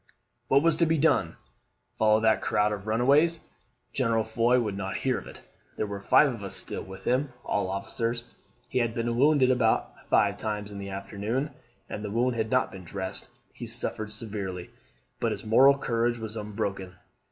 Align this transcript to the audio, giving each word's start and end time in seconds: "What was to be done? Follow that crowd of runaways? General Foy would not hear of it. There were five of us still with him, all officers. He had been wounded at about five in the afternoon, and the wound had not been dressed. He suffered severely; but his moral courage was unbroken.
"What 0.47 0.63
was 0.63 0.77
to 0.77 0.87
be 0.87 0.97
done? 0.97 1.35
Follow 1.99 2.19
that 2.21 2.41
crowd 2.41 2.71
of 2.71 2.87
runaways? 2.87 3.39
General 3.93 4.23
Foy 4.23 4.59
would 4.59 4.75
not 4.75 4.97
hear 4.97 5.19
of 5.19 5.27
it. 5.27 5.43
There 5.77 5.85
were 5.85 6.01
five 6.01 6.33
of 6.33 6.43
us 6.43 6.55
still 6.55 6.81
with 6.81 7.03
him, 7.03 7.31
all 7.45 7.69
officers. 7.69 8.23
He 8.67 8.79
had 8.79 8.95
been 8.95 9.15
wounded 9.15 9.51
at 9.51 9.55
about 9.55 10.07
five 10.09 10.39
in 10.41 10.79
the 10.79 10.89
afternoon, 10.89 11.51
and 11.87 12.03
the 12.03 12.09
wound 12.09 12.35
had 12.35 12.49
not 12.49 12.71
been 12.71 12.83
dressed. 12.83 13.29
He 13.53 13.67
suffered 13.67 14.11
severely; 14.11 14.71
but 15.19 15.31
his 15.31 15.45
moral 15.45 15.77
courage 15.77 16.17
was 16.17 16.35
unbroken. 16.35 16.95